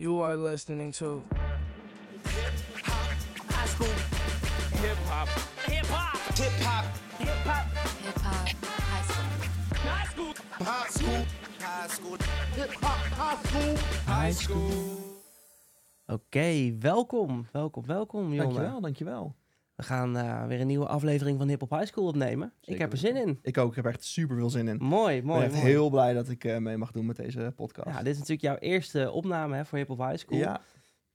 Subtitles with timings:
[0.00, 1.22] You are listening to
[2.24, 3.86] High school.
[4.80, 5.28] hip hop.
[5.68, 6.16] Hip hop.
[6.38, 6.86] Hip hop,
[7.18, 7.66] Hip hop.
[8.00, 8.48] Hip hop
[8.88, 9.28] high school.
[9.84, 10.32] High school.
[10.64, 11.24] high school,
[11.60, 12.16] high school,
[12.56, 12.98] Hip hop.
[13.12, 13.76] High school.
[14.06, 14.98] high school.
[16.06, 17.46] Oké, welkom.
[17.52, 18.54] Welkom, welkom, jongen.
[18.54, 19.34] Dankjewel, dankjewel.
[19.80, 22.52] We gaan eh, weer een nieuwe aflevering van Hip Hop High School opnemen.
[22.64, 23.38] ik heb er zin in.
[23.42, 24.76] Ik ook, ik heb er echt super veel zin in.
[24.76, 25.66] Mooi, Ik ben mooi, echt mooi.
[25.66, 27.88] heel blij dat ik eh, mee mag doen met deze podcast.
[27.88, 30.38] Ja, dit is natuurlijk jouw eerste opname hè, voor Hip Hop High School.
[30.38, 30.60] Ja,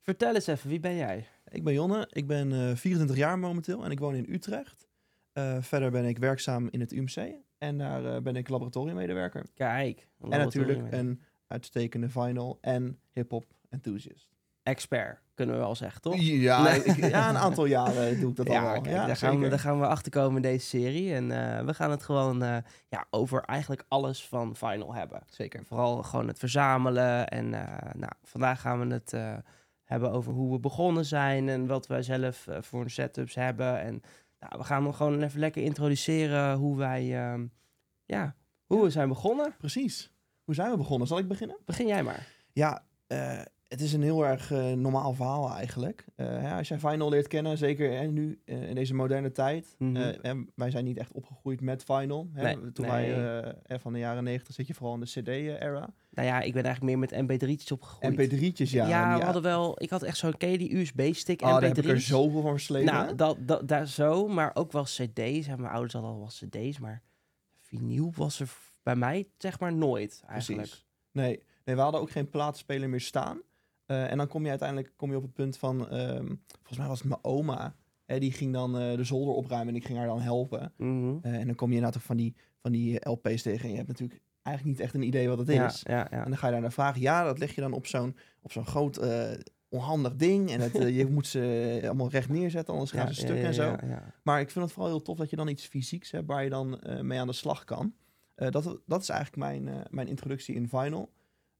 [0.00, 1.26] Vertel eens even, wie ben jij?
[1.48, 4.88] ik ben Jonne, ik ben eh 24 jaar momenteel en ik woon in Utrecht.
[5.32, 9.46] Eh, verder ben ik werkzaam in het UMC en daar eh, ben ik laboratoriummedewerker.
[9.54, 10.08] Kijk.
[10.20, 14.35] En natuurlijk een uitstekende vinyl en hip-hop enthusiast.
[14.66, 16.14] Expert, kunnen we wel zeggen, toch?
[16.18, 16.82] Ja, Nee.
[16.84, 19.48] ik- ja, een aantal jaren doe ik dat al ja, kijk, ja, daar, gaan we,
[19.48, 21.14] daar gaan we achter komen in deze serie.
[21.14, 22.56] En eh, we gaan het gewoon eh,
[22.88, 25.22] ja, over eigenlijk alles van Final hebben.
[25.26, 25.64] Zeker.
[25.64, 27.28] Vooral gewoon het verzamelen.
[27.28, 29.14] En eh, nou, vandaag gaan we het
[29.84, 33.80] hebben over hoe we begonnen zijn en wat wij zelf voor setups hebben.
[33.80, 34.02] En
[34.40, 37.46] nou, we gaan hem gewoon even lekker introduceren hoe wij, ehm,
[38.04, 39.54] ja, hoe we zijn begonnen.
[39.58, 40.12] Precies.
[40.44, 41.06] Hoe zijn we begonnen?
[41.08, 41.56] Zal ik beginnen?
[41.64, 42.26] Begin jij maar.
[42.52, 42.84] Ja,
[43.68, 46.04] het is een heel erg eh, normaal verhaal eigenlijk.
[46.16, 49.76] Eh, ja, als jij Vinyl leert kennen, zeker hè, nu eh, in deze moderne tijd.
[50.22, 52.28] Hè, wij zijn niet echt opgegroeid met Vinyl.
[52.32, 52.42] Hè.
[52.42, 53.14] Nee, Toen nee.
[53.14, 55.94] wij van de jaren 90 zit je vooral in de CD-era.
[56.10, 58.32] Nou ja, ik ben eigenlijk meer met mp3'tjes opgegroeid.
[58.32, 58.88] MP3'tjes, ja.
[58.88, 61.84] ja, we hadden wel, ik had echt zo'n, die USB-stick Oh, daar heb mp3's?
[61.84, 62.92] ik er zoveel van verslepen.
[62.92, 65.46] Nou, dat, dat, daar zo, maar ook wel cd's.
[65.46, 67.02] Mijn ouders hadden al wel cd's, maar
[67.56, 68.48] vinyl was er
[68.82, 70.60] bij mij zeg maar nooit eigenlijk.
[70.62, 70.86] Precies.
[71.12, 73.40] Nee, nee, we hadden ook geen plaatspeler meer staan.
[73.86, 75.88] Eh, en dan kom je uiteindelijk kom je op het punt van...
[75.88, 77.74] ehm, volgens mij was het mijn oma.
[78.04, 80.72] Hè, die ging dan eh, de zolder opruimen en ik ging haar dan helpen.
[80.76, 81.16] Mhm.
[81.22, 83.64] Eh, en dan kom je inderdaad ook van die, van die LP's tegen.
[83.64, 85.82] En je hebt natuurlijk eigenlijk niet echt een idee wat het Ja, is.
[85.86, 86.24] ja, ja.
[86.24, 87.00] En dan ga je daar naar vragen.
[87.00, 89.00] Ja, dat leg je dan op zo'n, op zo'n groot
[89.68, 90.50] onhandig ding.
[90.50, 93.76] En het, je moet ze allemaal recht neerzetten, anders gaan Ja, ze stuk en zo.
[94.22, 96.50] Maar ik vind het vooral heel tof dat je dan iets fysieks hebt waar je
[96.50, 97.94] dan mee aan de slag kan.
[98.34, 101.10] Dat, dat is eigenlijk mijn, mijn introductie in vinyl.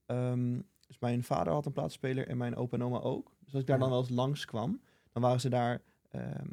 [0.06, 3.32] Ehm, dus mijn vader had een plaatspeler en mijn opa en oma ook.
[3.44, 4.80] Dus als ik daar dan wel eens langs kwam,
[5.12, 5.80] dan waren ze daar
[6.10, 6.46] ehm,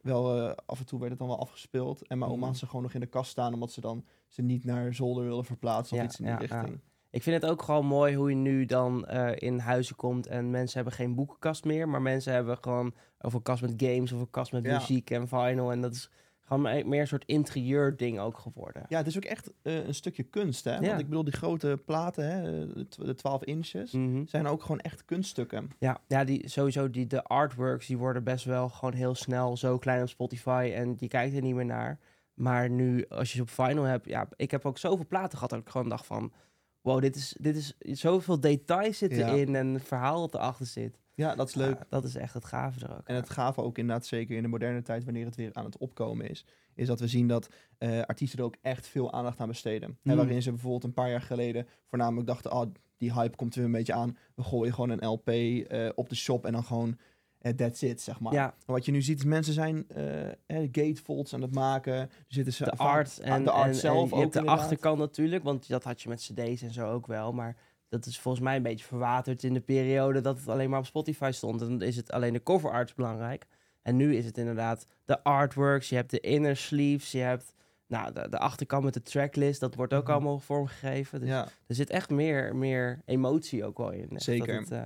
[0.00, 2.06] wel eh, af en toe werd het dan wel afgespeeld.
[2.06, 2.48] En mijn oma Mhm.
[2.48, 5.24] had ze gewoon nog in de kast staan, omdat ze dan ze niet naar zolder
[5.24, 6.46] wilden verplaatsen of Ja, iets in die ja, ja.
[6.60, 6.80] richting.
[7.10, 10.50] Ik vind het ook gewoon mooi hoe je nu dan eh, in huizen komt en
[10.50, 14.20] mensen hebben geen boekenkast meer, maar mensen hebben gewoon of een kast met games of
[14.20, 15.72] een kast met muziek en vinyl.
[15.72, 16.10] En dat is
[16.46, 18.84] gewoon me- meer een soort interieur ding ook geworden.
[18.88, 20.74] Ja, het is ook echt eh, een stukje kunst, hè?
[20.74, 20.80] Ja.
[20.86, 24.26] Want ik bedoel, die grote platen, hè, de 12 inches, Mhm.
[24.26, 25.70] zijn ook gewoon echt kunststukken.
[25.78, 29.78] Ja, ja die, sowieso die, de artworks die worden best wel gewoon heel snel zo
[29.78, 31.98] klein op Spotify en je kijkt er niet meer naar.
[32.34, 35.50] Maar nu, als je ze op vinyl hebt, ja, ik heb ook zoveel platen gehad
[35.50, 36.32] dat ik gewoon dacht van,
[36.86, 39.26] wow, dit is, dit is zoveel details zitten Ja.
[39.32, 40.98] in en het verhaal dat erachter zit.
[41.14, 41.76] Ja, dat is leuk.
[41.78, 43.06] Ja, dat is echt het gave er ook.
[43.06, 45.78] En het gave ook inderdaad zeker in de moderne tijd, wanneer het weer aan het
[45.78, 47.48] opkomen is, is dat we zien dat
[47.78, 49.88] eh, artiesten er ook echt veel aandacht aan besteden.
[49.88, 50.16] En Mm.
[50.16, 52.62] waarin ze bijvoorbeeld een paar jaar geleden voornamelijk dachten, oh,
[52.96, 54.16] die hype komt er weer een beetje aan.
[54.34, 56.98] We gooien gewoon een LP eh, op de shop en dan gewoon
[57.54, 58.32] that's it, zeg maar.
[58.32, 60.34] ja, wat je nu ziet, is mensen zijn eh, eh,
[60.72, 61.94] gatefolds aan het maken.
[61.94, 64.38] Er zitten ze de art en, de art en, zelf en je ook hebt de
[64.38, 64.62] inderdaad.
[64.62, 67.56] achterkant natuurlijk, want dat had je met cd's en zo ook wel, maar
[67.88, 70.86] dat is volgens mij een beetje verwaterd in de periode dat het alleen maar op
[70.86, 71.60] Spotify stond.
[71.62, 73.46] En dan is het alleen de cover arts belangrijk.
[73.82, 77.54] En nu is het inderdaad de artworks, je hebt de inner sleeves, je hebt
[77.88, 80.12] nou, de, de achterkant met de tracklist, dat wordt ook Mhm.
[80.12, 81.20] allemaal vormgegeven.
[81.20, 84.08] Dus Ja, er zit echt meer, meer emotie ook wel in.
[84.14, 84.58] Zeker.
[84.60, 84.80] Het, eh,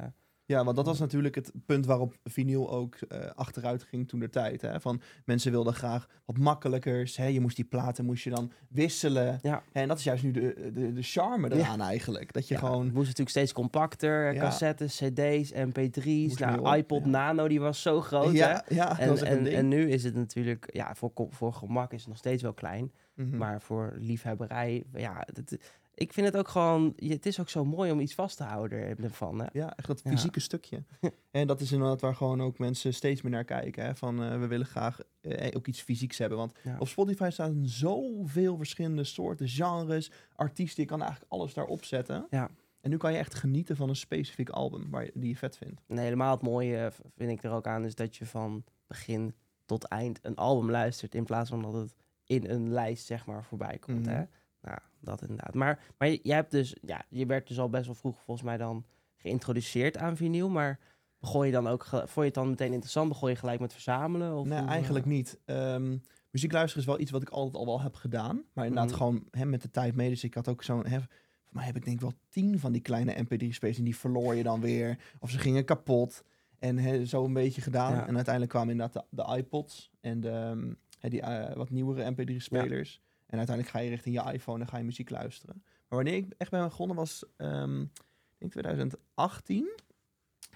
[0.51, 4.29] Ja, want dat was natuurlijk het punt waarop vinyl ook eh, achteruit ging toen de
[4.29, 4.61] tijd.
[4.63, 4.81] Hè?
[4.81, 7.17] Van mensen wilden graag wat makkelijkers.
[7.17, 7.27] Hè?
[7.27, 9.39] Je moest die platen moest je dan wisselen.
[9.43, 9.63] Ja.
[9.73, 11.55] En dat is juist nu de, de, de charme Ja.
[11.57, 12.33] eraan eigenlijk.
[12.33, 12.85] Dat je ja, gewoon...
[12.85, 14.41] het moest natuurlijk steeds compacter, Ja.
[14.41, 16.05] cassettes, cd's, mp3's.
[16.05, 17.11] Moest Nou, op, iPod ja.
[17.11, 18.33] Nano, die was zo groot, hè?
[18.33, 22.01] ja, ja, dat En, en, en nu is het natuurlijk, ja, voor, voor gemak is
[22.01, 22.93] het nog steeds wel klein.
[23.15, 23.37] Mhm.
[23.37, 25.59] Maar voor liefhebberij, ja, het,
[26.01, 28.97] ik vind het ook gewoon, het is ook zo mooi om iets vast te houden
[29.03, 29.41] ervan.
[29.41, 29.47] Hè?
[29.53, 30.11] Ja, echt dat Ja.
[30.11, 30.83] fysieke stukje.
[31.31, 33.85] en dat is inderdaad waar gewoon ook mensen steeds meer naar kijken.
[33.85, 33.95] Hè?
[33.97, 36.39] Van eh, we willen graag eh, ook iets fysieks hebben.
[36.39, 36.77] Want Ja.
[36.79, 40.83] op Spotify staan zoveel verschillende soorten genres, artiesten.
[40.83, 42.27] Je kan eigenlijk alles daarop zetten.
[42.31, 42.51] Ja.
[42.81, 45.57] En nu kan je echt genieten van een specifiek album waar je, die je vet
[45.57, 45.81] vindt.
[45.89, 49.85] En helemaal het mooie vind ik er ook aan, is dat je van begin tot
[49.85, 51.95] eind een album luistert, in plaats van dat het
[52.25, 54.07] in een lijst, zeg maar, voorbij komt.
[54.07, 54.15] Mhm.
[54.15, 54.23] Hè?
[54.63, 55.55] Nou, dat inderdaad.
[55.55, 58.47] Maar, maar je- jij hebt dus, ja, je werd dus al best wel vroeg volgens
[58.47, 58.85] mij dan
[59.17, 60.79] geïntroduceerd aan vinyl, maar
[61.19, 63.09] begon je dan ook, vond je het dan meteen interessant?
[63.09, 64.37] Begon je gelijk met verzamelen?
[64.37, 65.39] Of nee, hoe, eigenlijk eh, niet.
[65.45, 65.97] Ehm,
[66.31, 68.43] muziek luisteren is wel iets wat ik altijd al wel heb gedaan.
[68.53, 68.97] Maar inderdaad Mhm.
[68.99, 70.09] gewoon hè, met de tijd mee.
[70.09, 70.83] Dus ik had ook zo'n...
[70.89, 74.35] Voor mij heb ik denk ik wel tien van die kleine mp3-spelers en die verloor
[74.35, 74.99] je dan weer.
[75.19, 76.25] Of ze gingen kapot.
[76.59, 77.93] En hè, zo een beetje gedaan.
[77.95, 78.07] Ja.
[78.07, 82.11] En uiteindelijk kwamen inderdaad de, de iPods en de, ehm, hè, die eh, wat nieuwere
[82.13, 83.03] mp3-spelers.
[83.31, 85.63] En uiteindelijk ga je richting je iPhone en ga je muziek luisteren.
[85.65, 89.71] Maar wanneer ik echt ben begonnen was, ehm, ik denk 2018.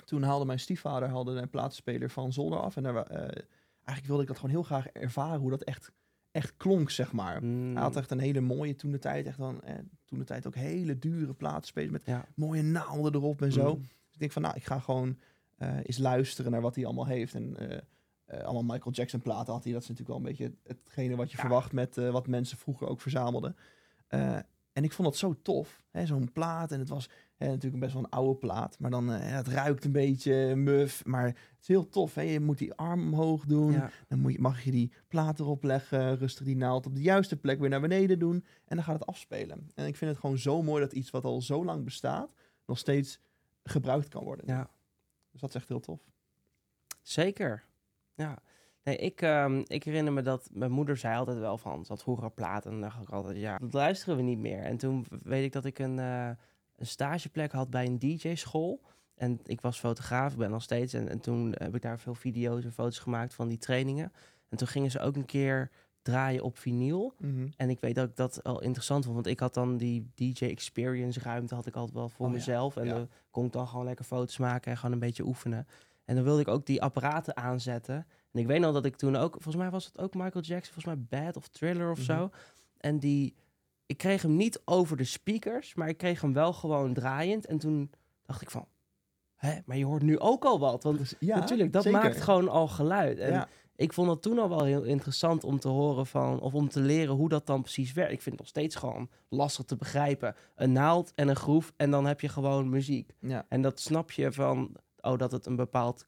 [0.05, 2.77] Toen haalde mijn stiefvader haalde een plaatspeler van zolder af.
[2.77, 3.19] En daar, eh,
[3.85, 5.93] eigenlijk wilde ik dat gewoon heel graag ervaren hoe dat echt,
[6.31, 7.45] echt klonk, zeg maar.
[7.45, 9.75] Mm, Hij had echt een hele mooie toen de tijd, echt dan eh,
[10.05, 12.27] toen de tijd ook hele dure plaatsspelers met ja.
[12.35, 13.75] mooie naalden erop en zo.
[13.75, 13.81] Mm.
[13.81, 15.19] Dus ik denk van, nou, ik ga gewoon
[15.57, 17.35] eh, eens luisteren naar wat hij allemaal heeft.
[17.35, 17.79] En eh,
[18.25, 19.73] eh, allemaal Michael Jackson platen had hij.
[19.73, 21.43] Dat is natuurlijk wel een beetje hetgene wat je Ja.
[21.43, 23.57] verwacht met eh, wat mensen vroeger ook verzamelden.
[24.07, 24.37] Eh,
[24.73, 26.73] en ik vond dat zo tof, hè, zo'n plaat.
[26.73, 28.79] En het was hè, natuurlijk best wel een oude plaat.
[28.79, 31.05] Maar dan, eh, het ruikt een beetje muf.
[31.05, 32.15] Maar het is heel tof.
[32.15, 32.23] Hè?
[32.23, 33.73] Je moet die arm omhoog doen.
[33.73, 33.91] Ja.
[34.09, 37.37] Dan moet je, mag je die plaat erop leggen, rustig die naald op de juiste
[37.37, 38.45] plek weer naar beneden doen.
[38.65, 39.71] En dan gaat het afspelen.
[39.75, 42.35] En ik vind het gewoon zo mooi dat iets wat al zo lang bestaat,
[42.67, 43.21] nog steeds
[43.65, 44.47] gebruikt kan worden.
[44.47, 44.71] ja.
[45.31, 46.01] Dus dat is echt heel tof.
[47.03, 47.65] Zeker.
[48.15, 48.39] Ja.
[48.85, 52.03] Nee, ik, ehm, ik herinner me dat mijn moeder zei altijd wel van, ze had
[52.03, 54.63] vroeger platen en dan dacht ik altijd, ja, dat luisteren we niet meer.
[54.63, 56.29] En toen weet ik dat ik een, eh,
[56.77, 58.81] een stageplek had bij een DJ-school.
[59.15, 60.93] En ik was fotograaf, ik ben nog steeds.
[60.93, 64.13] En, en toen heb ik daar veel video's en foto's gemaakt van die trainingen.
[64.49, 65.71] En toen gingen ze ook een keer
[66.03, 67.15] draaien op vinyl.
[67.57, 69.15] En ik weet dat ik dat al interessant vond.
[69.15, 72.39] Want ik had dan die DJ experience ruimte had ik altijd wel voor Oh ja,
[72.39, 72.77] mezelf.
[72.77, 72.95] En ja.
[72.95, 75.67] dan kon ik dan gewoon lekker foto's maken en gewoon een beetje oefenen.
[76.05, 78.07] En dan wilde ik ook die apparaten aanzetten.
[78.33, 80.73] En ik weet nog dat ik toen ook, volgens mij was het ook Michael Jackson,
[80.75, 82.15] volgens mij Bad of Thriller of zo.
[82.15, 82.37] Mhm.
[82.79, 83.35] En die,
[83.87, 87.47] ik kreeg hem niet over de speakers, maar ik kreeg hem wel gewoon draaiend.
[87.47, 87.91] En toen
[88.23, 88.67] dacht ik van,
[89.35, 90.83] hè, maar je hoort nu ook al wat.
[90.83, 92.01] Want ja, natuurlijk, dat zeker.
[92.01, 93.19] maakt gewoon al geluid.
[93.19, 96.55] En Ja, ik vond het toen al wel heel interessant om te horen van, of
[96.55, 98.13] om te leren hoe dat dan precies werkt.
[98.13, 100.35] Ik vind het nog steeds gewoon lastig te begrijpen.
[100.55, 103.15] Een naald en een groef en dan heb je gewoon muziek.
[103.21, 103.47] ja.
[103.49, 106.07] En dat snap je van, oh, dat het een bepaald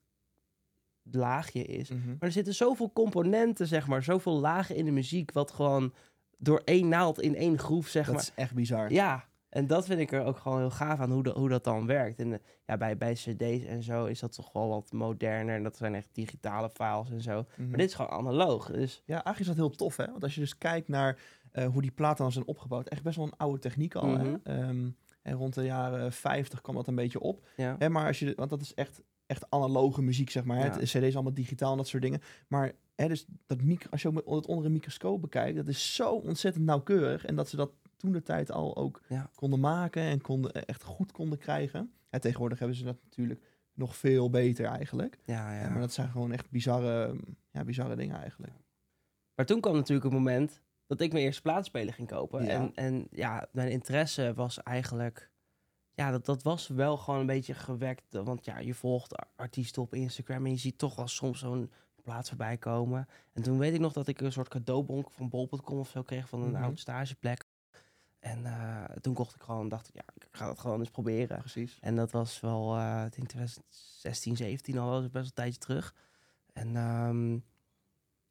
[1.02, 1.90] laagje is.
[1.90, 2.06] Mhm.
[2.08, 5.92] Maar er zitten zoveel componenten, zeg maar, zoveel lagen in de muziek, wat gewoon
[6.38, 8.22] door één naald in één groef, zeg Dat maar.
[8.22, 8.92] is echt bizar.
[8.92, 11.64] Ja, en dat vind ik er ook gewoon heel gaaf aan, hoe, dat hoe dat
[11.64, 12.18] dan werkt.
[12.18, 15.54] En eh, ja, bij, bij cd's en zo is dat toch wel wat moderner.
[15.56, 17.44] En dat zijn echt digitale files en zo.
[17.56, 17.68] Mhm.
[17.68, 18.70] Maar dit is gewoon analoog.
[18.70, 20.06] Dus Ja, eigenlijk is dat heel tof, hè?
[20.10, 21.18] Want als je dus kijkt naar
[21.52, 24.18] eh, hoe die platen dan zijn opgebouwd, echt best wel een oude techniek al.
[24.18, 24.24] hè?
[24.44, 24.90] Mhm.
[25.26, 27.48] En rond de jaren 50 kwam dat een beetje op.
[27.56, 30.58] ja, Hè, maar als je, want dat is echt, echt analoge muziek, zeg maar.
[30.58, 30.62] Ja.
[30.78, 32.20] Het CD is allemaal digitaal en dat soort dingen.
[32.48, 35.94] Maar hè, dus dat micro, als je ook het onder een microscoop bekijkt, dat is
[35.94, 37.24] zo ontzettend nauwkeurig.
[37.24, 39.30] En dat ze dat toen de tijd al ook Ja.
[39.34, 41.92] konden maken en konden, echt goed konden krijgen.
[42.10, 43.40] En tegenwoordig hebben ze dat natuurlijk
[43.74, 45.18] nog veel beter eigenlijk.
[45.24, 45.60] ja, ja.
[45.62, 47.16] Ja, maar dat zijn gewoon echt bizarre,
[47.50, 48.52] ja, bizarre dingen eigenlijk.
[49.34, 52.44] Maar toen kwam natuurlijk een moment dat ik mijn eerste plaatspeler ging kopen.
[52.44, 52.50] Ja.
[52.50, 55.30] En, en ja, mijn interesse was eigenlijk...
[55.94, 58.04] Ja, dat, dat was wel gewoon een beetje gewekt.
[58.12, 61.70] Want ja, je volgt artiesten op Instagram en je ziet toch wel soms zo'n
[62.02, 63.08] plaats voorbij komen.
[63.32, 66.28] En toen weet ik nog dat ik een soort cadeaubon van bol.com of zo kreeg
[66.28, 66.62] van een Mhm.
[66.62, 67.44] oud stageplek.
[68.18, 71.38] En eh, toen kocht ik gewoon, dacht ik, ja, ik ga dat gewoon eens proberen.
[71.38, 71.78] Precies.
[71.80, 75.94] En dat was wel, ik denk 2016, 17 al, dus best wel een tijdje terug.
[76.52, 77.38] En ehm,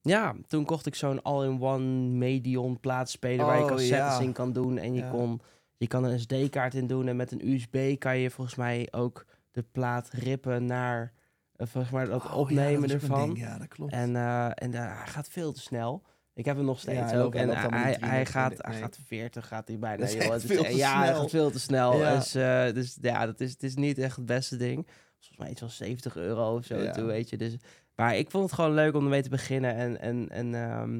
[0.10, 4.20] ja, toen kocht ik zo'n all-in-one Medion plaatspeler waar je Oh, cassettes ja.
[4.20, 4.78] in kan doen.
[4.78, 5.10] En je, Ja.
[5.10, 5.42] kon,
[5.78, 9.26] je kan een SD-kaart in doen en met een USB kan je volgens mij ook
[9.52, 11.14] de plaat rippen naar,
[11.56, 13.26] eh, volgens mij dat Oh, ja, opnemen dat ervan.
[13.26, 13.40] ding.
[13.40, 13.92] Ja, dat klopt.
[13.94, 16.04] En, eh, en eh, hij gaat veel te snel.
[16.34, 17.34] Ik heb hem nog steeds ook.
[17.34, 20.10] hij en hij, hij, 3 gaat, hij gaat 40, gaat hij bijna.
[20.10, 20.32] Joh.
[20.32, 21.98] Het veel te ja, hij gaat veel te snel.
[22.00, 22.16] Ja.
[22.16, 22.32] Dus,
[22.74, 24.88] dus ja, dat is, het is niet echt het beste ding.
[25.20, 27.38] Volgens mij iets van 70 euro of zo toe, weet je.
[27.38, 27.58] Dus,
[27.96, 29.76] maar ik vond het gewoon leuk om ermee te beginnen.
[29.76, 30.98] En, en, en ehm,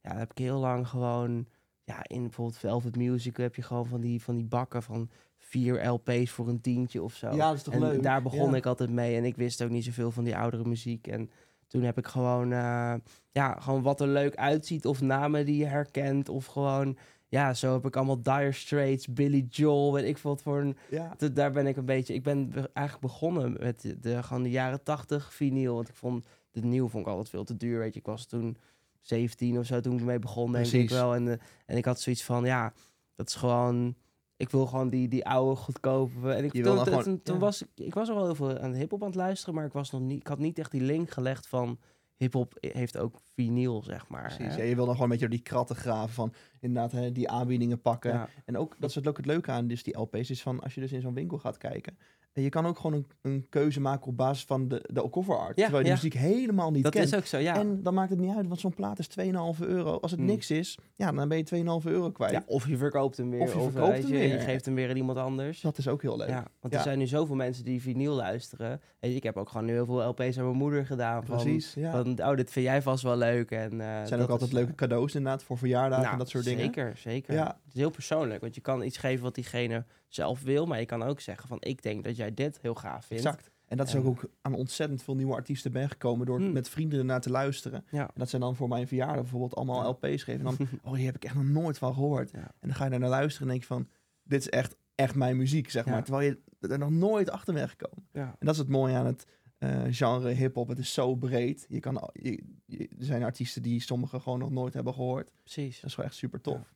[0.00, 1.46] ja, heb ik heel lang gewoon...
[1.84, 5.86] Ja, in bijvoorbeeld Velvet Music heb je gewoon van die, van die bakken van vier
[5.88, 7.30] LP's voor een tientje of zo.
[7.30, 8.02] Ja, dat is toch en leuk?
[8.02, 8.56] daar begon Ja.
[8.56, 9.16] ik altijd mee.
[9.16, 11.06] En ik wist ook niet zoveel van die oudere muziek.
[11.06, 11.30] En
[11.66, 12.94] toen heb ik gewoon, eh,
[13.30, 14.86] ja, gewoon wat er leuk uitziet.
[14.86, 16.28] Of namen die je herkent.
[16.28, 16.96] Of gewoon,
[17.28, 19.92] ja, zo heb ik allemaal Dire Straits, Billy Joel.
[19.92, 20.76] Weet ik wat voor een...
[20.90, 21.16] Ja.
[21.32, 22.14] Daar ben ik een beetje...
[22.14, 25.74] Ik ben be- eigenlijk begonnen met de, de, gewoon de jaren tachtig vinyl.
[25.74, 27.78] Want ik vond, de nieuw vond ik altijd veel te duur.
[27.78, 28.56] Weet je, ik was toen
[29.00, 31.14] 17 of zo toen ik ermee begon, denk ik wel.
[31.14, 32.72] En, eh, en ik had zoiets van, ja,
[33.14, 33.94] dat is gewoon...
[34.36, 36.32] Ik wil gewoon die, die oude goedkope.
[36.32, 37.40] En ik, Je toen, toen, gewoon- toen ja.
[37.40, 39.72] was ik, ik was al wel heel veel aan hip-hop aan het luisteren, maar ik,
[39.72, 41.78] was nog niet, ik had niet echt die link gelegd van
[42.18, 44.34] hip-hop heeft ook vinyl, zeg maar.
[44.34, 44.54] Precies.
[44.54, 44.62] hè?
[44.62, 47.28] Ja, je wil dan gewoon een beetje door die kratten graven van inderdaad hè, die
[47.28, 48.12] aanbiedingen pakken.
[48.12, 48.28] Ja.
[48.44, 50.74] En ook, dat is het ook het leuke aan dus die LP's, is van als
[50.74, 51.98] je dus in zo'n winkel gaat kijken.
[52.32, 55.38] En je kan ook gewoon een, een keuze maken op basis van de, de cover
[55.38, 55.56] art.
[55.56, 55.94] Ja, terwijl je ja.
[55.94, 57.04] muziek helemaal niet Dat kent.
[57.06, 57.56] is ook zo, ja.
[57.58, 59.98] En dan maakt het niet uit, want zo'n plaat is 2,5 euro.
[59.98, 60.28] Als het Hmm.
[60.28, 62.32] niks is, ja, dan ben je 2,5 euro kwijt.
[62.32, 62.42] ja.
[62.46, 63.40] Of je verkoopt hem weer.
[63.40, 64.28] Of je eh, verkoopt hem je, weer.
[64.32, 65.60] Je geeft hem weer aan iemand anders.
[65.60, 66.28] Dat is ook heel leuk.
[66.28, 68.80] Ja, want er zijn nu zoveel mensen die vinyl luisteren.
[69.00, 71.24] En ik heb ook gewoon nu heel veel LP's aan mijn moeder gedaan.
[71.24, 71.76] Van, Precies.
[71.90, 73.50] Van, oh, dit vind jij vast wel leuk.
[73.50, 76.28] En, eh, zijn dat ook altijd is, leuke cadeaus inderdaad voor verjaardagen nou, en dat
[76.28, 76.64] soort dingen.
[76.64, 77.34] Zeker, zeker.
[77.34, 77.58] Ja.
[77.78, 80.66] Heel persoonlijk, want je kan iets geven wat diegene zelf wil.
[80.66, 83.24] Maar je kan ook zeggen van, ik denk dat jij dit heel gaaf vindt.
[83.24, 83.50] Exact.
[83.66, 86.52] En dat is En- ook, ook aan ontzettend veel nieuwe artiesten ben gekomen door Hmm.
[86.52, 87.84] met vrienden ernaar te luisteren.
[87.90, 88.02] Ja.
[88.06, 89.88] En dat zijn dan voor mijn verjaardag bijvoorbeeld allemaal.
[89.90, 90.46] LP's geven.
[90.46, 92.30] En dan, oh, hier heb ik echt nog nooit van gehoord.
[92.30, 92.38] Ja.
[92.38, 93.88] En dan ga je daar naar luisteren en denk je van,
[94.22, 95.90] dit is echt, echt mijn muziek, zeg Ja.
[95.90, 96.04] maar.
[96.04, 96.28] Terwijl
[96.60, 98.08] je er nog nooit achter bent gekomen.
[98.12, 98.22] Ja.
[98.38, 99.26] En dat is het mooie aan het
[99.58, 100.68] eh, genre hip-hop.
[100.68, 101.66] Het is zo breed.
[101.68, 105.30] Je kan, je, je- er zijn artiesten die sommigen gewoon nog nooit hebben gehoord.
[105.40, 105.74] Precies.
[105.76, 106.74] Dat is gewoon echt super tof.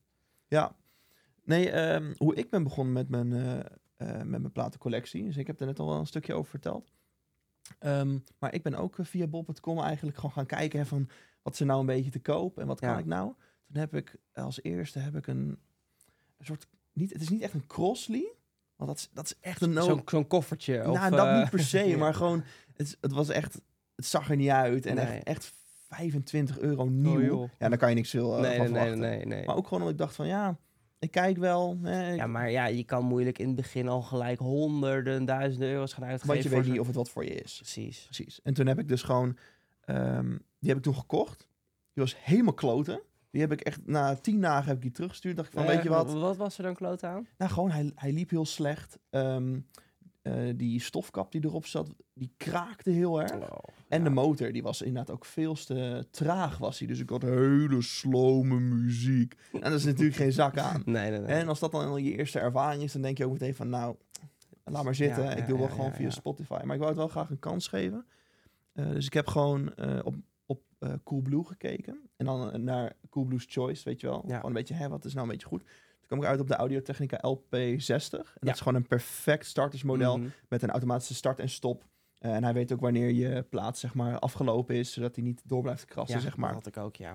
[0.48, 0.76] Ja.
[1.44, 3.58] Nee, ehm, hoe ik ben begonnen met mijn, eh,
[3.96, 5.24] eh, met mijn platencollectie.
[5.24, 6.92] Dus ik heb er net al wel een stukje over verteld.
[7.78, 11.08] Ehm, maar ik ben ook eh, via bol.com eigenlijk gewoon gaan kijken hè, van
[11.42, 13.32] wat is er nou een beetje te koop en wat kan ik nou.
[13.66, 15.58] Toen heb ik als eerste heb ik een,
[16.38, 18.32] een soort, niet, het is niet echt een Crossley,
[18.76, 20.90] want dat is, dat is echt een no Zo'n zo'n koffertje.
[20.90, 21.96] of, nou, dat niet per se, ja.
[21.96, 22.44] maar gewoon,
[22.74, 23.60] het, het was echt,
[23.94, 24.86] het zag er niet uit.
[24.86, 25.04] En Nee.
[25.04, 25.54] echt, echt
[25.88, 27.18] 25 euro nieuw.
[27.18, 27.50] Oh, joh.
[27.58, 29.44] ja, daar kan je niks veel eh, nee, van nee, nee, nee.
[29.44, 30.58] Maar ook gewoon omdat ik dacht van, ja,
[31.02, 31.78] ik kijk wel.
[31.82, 35.68] Hè, ik- Ja, maar ja, je kan moeilijk in het begin al gelijk honderden, duizenden
[35.68, 36.28] euro's gaan uitgeven.
[36.28, 37.56] want je weet niet of het wat voor je is.
[37.56, 38.04] Precies.
[38.04, 38.40] Precies.
[38.42, 39.36] En toen heb ik dus gewoon,
[39.80, 40.28] ehm,
[40.58, 41.38] die heb ik toen gekocht.
[41.92, 43.00] Die was helemaal kloten.
[43.30, 45.36] Die heb ik echt, na tien dagen heb ik die teruggestuurd.
[45.36, 46.12] Dacht ik van, Eh, weet je wat?
[46.12, 47.26] Wat was er dan kloot aan?
[47.38, 48.98] Nou, gewoon, hij, hij liep heel slecht.
[49.10, 49.58] Ehm,
[50.22, 53.32] eh, die stofkap die erop zat, die kraakte heel erg.
[53.32, 54.04] Oh, En ja.
[54.04, 56.88] de motor, die was inderdaad ook veel te traag was hij.
[56.88, 59.34] Dus ik had hele slome muziek.
[59.52, 60.82] En dat is natuurlijk geen zak aan.
[60.92, 61.28] Nee, nee, nee.
[61.28, 63.68] En als dat dan al je eerste ervaring is, dan denk je ook meteen van,
[63.68, 63.96] nou,
[64.64, 65.24] laat maar zitten.
[65.24, 66.10] Ja, ik doe wel gewoon via.
[66.10, 66.60] Spotify.
[66.64, 68.06] Maar ik wou het wel graag een kans geven.
[68.72, 70.14] Eh, dus ik heb gewoon eh, op,
[70.46, 70.62] op
[71.04, 72.00] Coolblue gekeken.
[72.16, 74.22] En dan naar Coolblue's Choice, weet je wel.
[74.26, 74.34] Ja.
[74.34, 75.62] Gewoon een beetje, hè, wat is nou een beetje goed?
[76.12, 77.48] Kwam ik uit op de Audio-Technica LP60.
[78.12, 78.24] En Ja.
[78.40, 80.28] dat is gewoon een perfect startersmodel Mhm.
[80.48, 81.84] met een automatische start en stop.
[82.18, 85.42] Eh, en hij weet ook wanneer je plaats zeg maar, afgelopen is, zodat hij niet
[85.44, 86.52] door blijft krassen, Ja, zeg maar.
[86.52, 87.14] dat had ik ook, ja.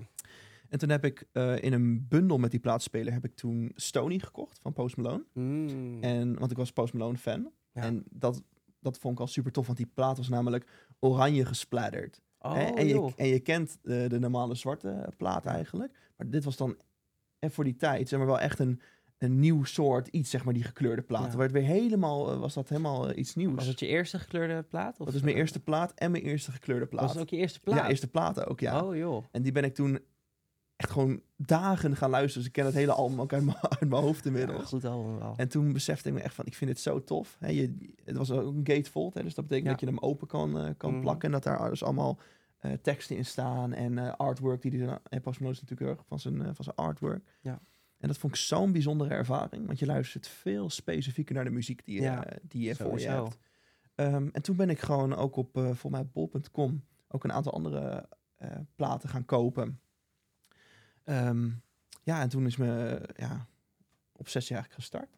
[0.69, 4.19] En toen heb ik eh, in een bundel met die plaatspeler heb ik toen Stony
[4.19, 5.23] gekocht van Post Malone.
[5.33, 6.03] Mm.
[6.03, 7.51] En, want ik was Post Malone fan.
[7.73, 7.81] Ja.
[7.81, 8.41] En dat,
[8.79, 10.67] dat vond ik al super tof, want die plaat was namelijk
[10.99, 12.21] oranje gesplatterd.
[12.39, 12.57] Oh?
[12.57, 15.97] En, je, en je kent eh, de normale zwarte plaat eigenlijk.
[16.17, 16.77] Maar dit was dan,
[17.39, 18.82] en voor die tijd, zeg maar wel echt een,
[19.17, 21.32] een nieuw soort iets, zeg maar, die gekleurde plaat.
[21.32, 21.38] Ja.
[21.38, 23.56] Werd weer helemaal, eh, was dat helemaal eh, iets nieuws.
[23.56, 25.00] Was het je eerste gekleurde plaat?
[25.00, 27.01] Of, dat is mijn eh, eerste plaat en mijn eerste gekleurde plaat.
[27.01, 27.77] Was het ook je eerste plaat?
[27.77, 28.84] Ja, eerste platen ook, ja.
[28.84, 29.24] Oh, joh.
[29.32, 30.00] En die ben ik toen
[30.75, 32.38] echt gewoon dagen gaan luisteren.
[32.38, 33.58] Dus ik ken het hele album ook uit mijn,
[34.03, 34.63] hoofd Ja, inmiddels.
[34.70, 35.34] goed album wel.
[35.38, 37.36] En toen besefte ik me echt van, ik vind het zo tof.
[37.39, 39.72] Hè, je, het was ook een gatefold, hè, dus dat betekent Ja.
[39.72, 41.01] dat je hem open kan, kan Mhm.
[41.01, 41.25] plakken.
[41.25, 42.20] En dat daar dus allemaal
[42.57, 44.61] eh, teksten in staan en eh, artwork.
[44.61, 47.37] Die die en Post Malone is natuurlijk erg van zijn, eh, van zijn artwork.
[47.41, 47.61] Ja.
[47.97, 49.65] En dat vond ik zo'n bijzondere ervaring.
[49.65, 52.99] Want je luistert veel specifieker naar de muziek die je, Ja, eh, die je voor
[52.99, 53.37] je hebt.
[53.95, 57.53] Ehm, en toen ben ik gewoon ook op, eh voor mij, bol.com ook een aantal
[57.53, 59.79] andere eh, platen gaan kopen.
[61.03, 61.49] Ehm,
[62.03, 63.47] ja, en toen is mijn ja,
[64.11, 65.17] obsessie eigenlijk gestart.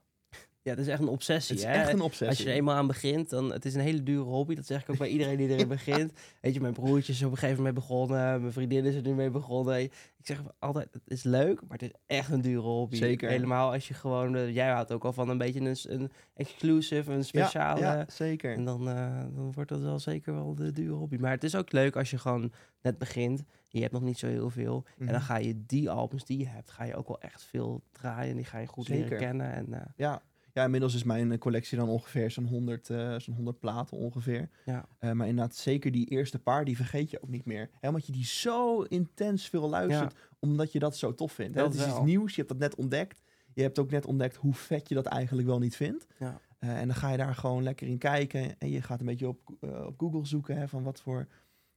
[0.62, 1.80] Ja, het is echt een obsessie, Het is hè?
[1.82, 2.28] echt een obsessie.
[2.28, 4.56] Als je er eenmaal aan begint, dan het is een hele dure hobby.
[4.56, 6.12] Dat zeg ik ook bij iedereen die erin begint.
[6.42, 8.42] Weet je, mijn broertje is op een gegeven moment begonnen.
[8.42, 9.82] Mijn vriendin is er nu mee begonnen.
[9.82, 12.96] Ik zeg altijd, het is leuk, maar het is echt een dure hobby.
[12.96, 13.30] Zeker.
[13.30, 17.12] Helemaal als je gewoon, eh, jij houdt ook al van een beetje een, een exclusive,
[17.12, 17.80] een speciale.
[17.80, 18.54] Ja, ja, zeker.
[18.54, 21.18] En dan, eh, dan wordt dat wel zeker wel de dure hobby.
[21.18, 22.52] Maar het is ook leuk als je gewoon
[22.82, 23.44] net begint.
[23.68, 24.84] Je hebt nog niet zo heel veel.
[24.98, 25.12] En Mhm.
[25.12, 28.30] dan ga je die albums die je hebt, ga je ook wel echt veel draaien.
[28.30, 29.52] En die ga je goed leren kennen.
[29.54, 30.22] En, eh, Ja.
[30.60, 34.50] Ja, inmiddels is mijn collectie dan ongeveer zo'n 100, eh, zo'n 100 platen ongeveer.
[34.66, 34.86] ja.
[35.00, 37.70] Eh, maar inderdaad, zeker die eerste paar, die vergeet je ook niet meer.
[37.80, 41.56] Hè, omdat je die zo intens veel luistert, omdat je dat zo tof vindt.
[41.56, 41.62] Hè?
[41.62, 43.22] Dat is iets nieuws, je hebt dat net ontdekt.
[43.54, 46.08] Je hebt ook net ontdekt hoe vet je dat eigenlijk wel niet vindt.
[46.20, 46.42] Ja.
[46.60, 48.60] Eh, en dan ga je daar gewoon lekker in kijken.
[48.60, 51.28] En je gaat een beetje op, op Google zoeken hè, van wat voor,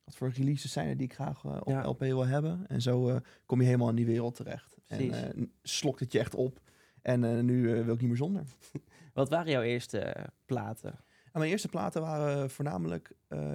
[0.05, 1.85] wat voor releases zijn er die ik graag op.
[1.85, 2.65] LP wil hebben.
[2.69, 4.77] En zo kom je helemaal in die wereld terecht.
[4.87, 5.11] Precies.
[5.11, 6.61] En slokt het je echt op.
[7.03, 8.43] En eh, nu eh, wil ik niet meer zonder.
[9.15, 10.91] Wat waren jouw eerste eh, platen?
[11.25, 13.13] En mijn eerste platen waren voornamelijk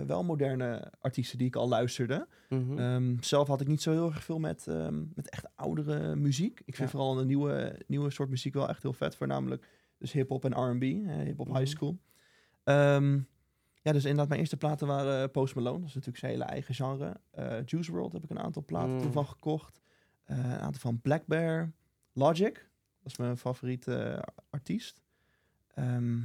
[0.07, 2.27] wel moderne artiesten die ik al luisterde.
[2.49, 2.77] Mhm.
[2.77, 6.59] Ehm, zelf had ik niet zo heel erg veel met, ehm, met echt oudere muziek.
[6.65, 6.97] Ik vind Ja.
[6.97, 9.15] vooral een nieuwe, nieuwe soort muziek wel echt heel vet.
[9.15, 11.57] Voornamelijk dus hip-hop en RB, eh, hip-hop Mhm.
[11.57, 11.97] high school.
[12.63, 13.13] Ehm,
[13.81, 15.79] ja, dus inderdaad, mijn eerste platen waren Post Malone.
[15.79, 17.19] Dat is natuurlijk zijn hele eigen genre.
[17.31, 19.11] Eh, Juice World heb ik een aantal platen Mm.
[19.11, 19.81] van gekocht.
[20.25, 21.71] Een aantal van Black Bear.
[22.13, 22.69] Logic,
[23.07, 25.01] dat is mijn favoriete eh, artiest.
[25.73, 26.17] Ehm,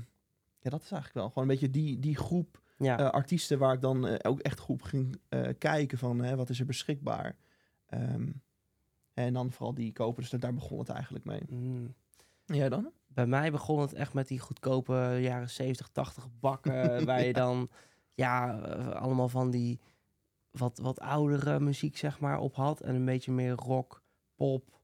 [0.58, 3.74] ja, dat is eigenlijk wel gewoon een beetje die, die groep Ja, eh, artiesten waar
[3.74, 5.20] ik dan eh, ook echt goed ging
[5.58, 7.36] kijken van hè, wat is er beschikbaar.
[7.86, 8.30] Ehm,
[9.14, 11.42] en dan vooral die kopen, dus daar begon het eigenlijk mee.
[11.48, 11.94] mm.
[12.44, 12.92] Jij dan?
[13.06, 17.04] bij mij begon het echt met die goedkope jaren 70, 80 bakken.
[17.06, 17.70] waar je dan
[18.14, 18.58] ja,
[18.92, 19.80] allemaal van die
[20.50, 22.80] wat, wat oudere muziek zeg maar op had.
[22.80, 24.02] En een beetje meer rock,
[24.34, 24.80] pop.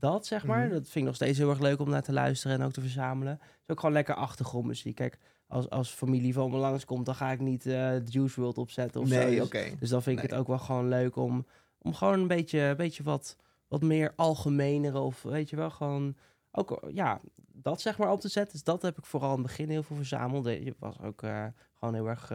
[0.00, 0.64] Dat zeg maar.
[0.64, 0.70] Mhm.
[0.72, 2.80] Dat vind ik nog steeds heel erg leuk om naar te luisteren en ook te
[2.80, 3.32] verzamelen.
[3.32, 4.94] Het is ook gewoon lekker achtergrondmuziek.
[4.94, 9.00] Kijk, als, als familie van me langskomt, dan ga ik niet eh Juice WRLD opzetten
[9.00, 9.14] of zo.
[9.14, 9.64] nee, Dus- oké.
[9.78, 10.30] dus dan vind ik Nee.
[10.32, 11.46] het ook wel gewoon leuk om,
[11.78, 13.36] om gewoon een beetje, een beetje wat,
[13.68, 16.16] wat meer algemenere of weet je wel, gewoon
[16.52, 17.20] ook ja,
[17.52, 18.52] dat zeg maar op te zetten.
[18.52, 20.46] Dus dat heb ik vooral in het begin heel veel verzameld.
[20.46, 22.32] Eh, Je was ook eh, gewoon heel erg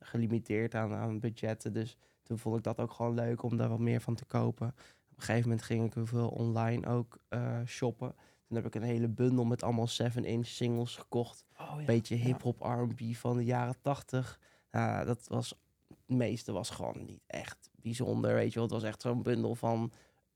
[0.00, 1.72] gelimiteerd aan, aan budgetten.
[1.72, 4.74] Dus toen vond ik dat ook gewoon leuk om daar wat meer van te kopen.
[5.14, 8.14] Op een gegeven moment ging ik heel veel online ook eh, shoppen.
[8.46, 13.14] Toen heb ik een hele bundel met allemaal 7-inch singles gekocht Oh, beetje hip-hop R&B
[13.14, 14.40] van de jaren 80.
[14.70, 15.54] Nou, dat was
[15.88, 18.62] het meeste was gewoon niet echt bijzonder, weet je wel.
[18.62, 19.92] Het was echt zo'n bundel van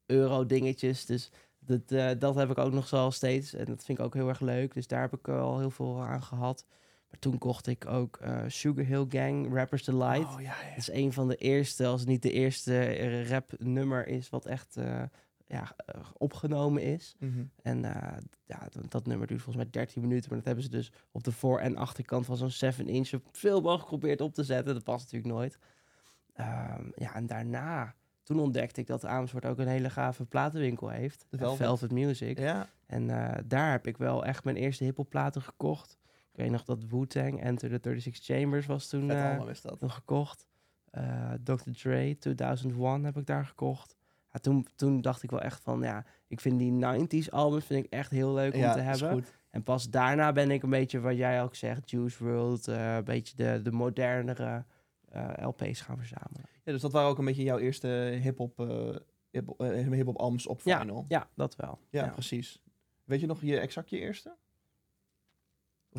[0.06, 1.06] euro dingetjes.
[1.06, 3.54] Dus dat, eh, dat heb ik ook nog zo steeds.
[3.54, 4.74] En dat vind ik ook heel erg leuk.
[4.74, 6.64] Dus daar heb ik wel heel veel aan gehad.
[7.10, 10.34] Maar toen kocht ik ook eh, Sugar Hill Gang, Rappers Delight.
[10.34, 10.68] Oh, ja, ja.
[10.68, 14.28] Dat is een van de eerste, als het niet de eerste eh, rap nummer is,
[14.30, 15.02] wat echt eh,
[15.46, 15.76] ja,
[16.12, 17.16] opgenomen is.
[17.18, 17.44] Mhm.
[17.62, 17.80] En
[18.44, 20.28] ja, dat, dat nummer duurt volgens mij 13 minuten.
[20.28, 23.82] Maar dat hebben ze dus op de voor- en achterkant van zo'n 7-inch veel mogelijk
[23.88, 24.74] geprobeerd op te zetten.
[24.74, 25.58] Dat past natuurlijk nooit.
[26.32, 31.26] Ehm, ja, en daarna, toen ontdekte ik dat Amersfoort ook een hele gave platenwinkel heeft.
[31.30, 31.56] Velvet.
[31.56, 32.38] Velvet Music.
[32.38, 33.06] Ja, En
[33.46, 35.98] daar heb ik wel echt mijn eerste hiphopplaten gekocht.
[36.38, 39.38] Ik weet nog dat Wu-Tang, Enter the 36 Chambers was toen eh,
[39.78, 40.46] nog gekocht.
[40.90, 41.70] Eh, Dr.
[41.70, 43.96] Dre, 2001 heb ik daar gekocht.
[44.32, 47.84] Ja, toen, toen dacht ik wel echt van, ja, ik vind die 90s albums vind
[47.84, 49.10] ik echt heel leuk om ja, te is hebben.
[49.12, 49.32] goed.
[49.50, 53.04] En pas daarna ben ik een beetje, wat jij ook zegt, Juice WRLD, eh, een
[53.04, 54.64] beetje de, de modernere
[55.40, 56.44] LP's gaan verzamelen.
[56.64, 57.88] Ja, dus dat waren ook een beetje jouw eerste
[58.22, 58.56] hip-hop
[59.30, 59.54] hip
[59.92, 61.04] hip-hop albums op Ja, vinyl.
[61.08, 61.78] ja, dat wel.
[61.90, 62.10] Ja, Ja.
[62.10, 62.62] precies.
[63.04, 64.36] Weet je nog je exact je eerste?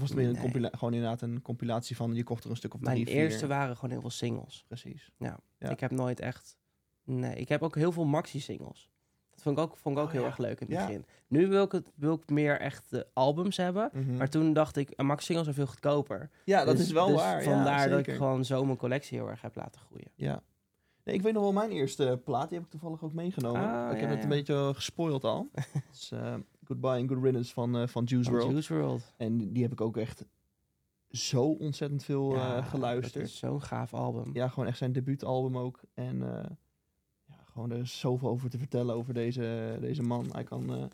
[0.01, 0.41] Of was het meer een Nee.
[0.51, 3.15] compila- gewoon inderdaad een compilatie van je kocht er een stuk of Mijn drie, vier?
[3.23, 4.63] eerste waren gewoon heel veel singles.
[4.67, 5.11] Precies.
[5.17, 5.39] Ja.
[5.59, 5.69] Ja.
[5.69, 6.57] Ik heb nooit echt...
[7.03, 8.89] Nee, ik heb ook heel veel maxi-singles.
[9.29, 10.27] Dat vond ik ook, vond ik ook Oh, heel ja.
[10.27, 10.85] erg leuk in het Ja.
[10.85, 11.05] begin.
[11.27, 13.89] Nu wil ik, het, wil ik meer echt de albums hebben.
[13.93, 14.15] Mhm.
[14.17, 16.29] Maar toen dacht ik, een maxi-singles zijn veel goedkoper.
[16.45, 17.43] ja, dat Dus- is wel dus waar.
[17.43, 20.11] Vandaar dat ik gewoon zo mijn collectie heel erg heb laten groeien.
[20.15, 20.41] Ja.
[21.03, 22.49] Nee, ik weet nog wel mijn eerste plaat.
[22.49, 23.61] Die heb ik toevallig ook meegenomen.
[23.87, 25.49] Ah, ik heb het een beetje gespoild al.
[25.91, 26.35] Is eh,
[26.69, 29.13] Goodbye and Good Riddance van, eh, van Juice WRLD.
[29.17, 30.25] En die heb ik ook echt
[31.09, 33.29] zo ontzettend veel eh, Ja, geluisterd.
[33.29, 34.29] Zo'n gaaf album.
[34.33, 35.81] Ja, gewoon echt zijn debuutalbum ook.
[35.93, 36.49] En eh,
[37.25, 40.29] ja, gewoon er is zoveel over te vertellen over deze, deze man.
[40.31, 40.89] Hij kan...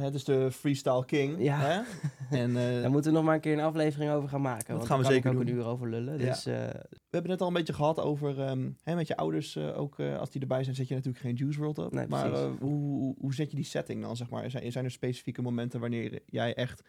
[0.00, 1.42] het is de Freestyle King.
[1.42, 1.58] Ja.
[1.60, 1.80] Hè?
[2.38, 4.74] En eh, Daar moeten we nog maar een keer een aflevering over gaan maken.
[4.74, 5.46] want gaan we zeker ook doen.
[5.46, 6.18] een uur over lullen.
[6.18, 6.24] Ja.
[6.24, 8.40] Dus eh, we hebben het al een beetje gehad over...
[8.40, 11.34] ehm, hè, met je ouders eh, ook, als die erbij zijn, zet je natuurlijk geen
[11.34, 11.92] Juice WRLD op.
[11.92, 14.50] Nee, maar hoe, hoe, zet je die setting dan, zeg maar?
[14.50, 16.82] Zijn, zijn er specifieke momenten wanneer jij echt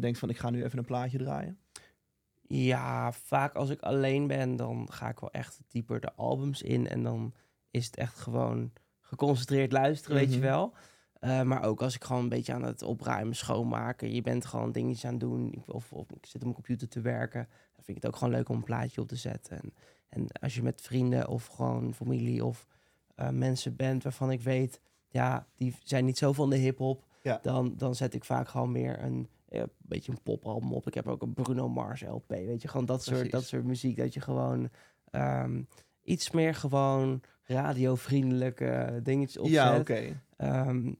[0.00, 0.28] denkt van...
[0.30, 1.58] ik ga nu even een plaatje draaien?
[2.46, 6.88] ja, vaak als ik alleen ben, dan ga ik wel echt dieper de albums in.
[6.88, 7.34] En dan
[7.70, 10.46] is het echt gewoon geconcentreerd luisteren, weet je Mhm.
[10.46, 10.72] wel.
[11.24, 14.14] Eh, maar ook als ik gewoon een beetje aan het opruimen, schoonmaken.
[14.14, 15.62] Je bent gewoon dingetjes aan het doen.
[15.66, 17.48] Of, of ik zit op mijn computer te werken.
[17.48, 19.60] Dan vind ik het ook gewoon leuk om een plaatje op te zetten.
[19.60, 19.72] En,
[20.08, 22.66] en als je met vrienden of gewoon familie of
[23.14, 24.80] eh, mensen bent waarvan ik weet...
[25.08, 27.06] Ja, die zijn niet zo van de hip-hop.
[27.22, 27.38] Ja.
[27.42, 30.86] Dan, dan zet ik vaak gewoon meer een, een beetje een popalbum op.
[30.86, 32.28] Ik heb ook een Bruno Mars LP.
[32.28, 33.96] Weet je, gewoon dat, soort, dat soort muziek.
[33.96, 34.68] Dat je gewoon
[35.10, 35.62] ehm,
[36.02, 39.54] iets meer gewoon radiovriendelijke dingetjes opzet.
[39.54, 40.20] Ja, oké.
[40.36, 40.92] Ehm,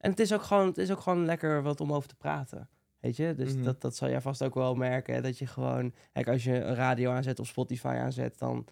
[0.00, 2.68] en het is, ook gewoon, het is ook gewoon lekker wat om over te praten.
[3.00, 3.34] Weet je?
[3.34, 3.62] Dus Mhm.
[3.64, 5.14] dat, dat zal jij vast ook wel merken.
[5.14, 5.92] hè, Dat je gewoon...
[6.12, 8.66] Kijk, als je een radio aanzet of Spotify aanzet, dan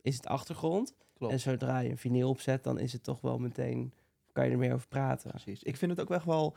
[0.00, 0.94] is het achtergrond.
[1.14, 1.32] Klopt.
[1.32, 3.92] En zodra je een vinyl opzet, dan is het toch wel meteen...
[4.32, 5.30] Kan je er meer over praten.
[5.30, 5.62] Precies.
[5.62, 6.56] Ik vind het ook echt wel...